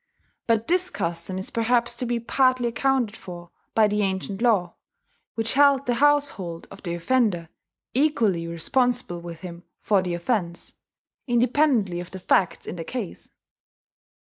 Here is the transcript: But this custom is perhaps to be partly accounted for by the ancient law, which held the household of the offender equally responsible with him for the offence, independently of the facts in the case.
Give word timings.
But 0.47 0.67
this 0.67 0.89
custom 0.89 1.37
is 1.37 1.51
perhaps 1.51 1.93
to 1.97 2.07
be 2.07 2.19
partly 2.19 2.69
accounted 2.69 3.15
for 3.15 3.51
by 3.75 3.87
the 3.87 4.01
ancient 4.01 4.41
law, 4.41 4.73
which 5.35 5.53
held 5.53 5.85
the 5.85 5.93
household 5.93 6.67
of 6.71 6.81
the 6.81 6.95
offender 6.95 7.49
equally 7.93 8.47
responsible 8.47 9.21
with 9.21 9.41
him 9.41 9.63
for 9.79 10.01
the 10.01 10.15
offence, 10.15 10.73
independently 11.27 11.99
of 11.99 12.09
the 12.09 12.19
facts 12.19 12.65
in 12.65 12.77
the 12.77 12.83
case. 12.83 13.29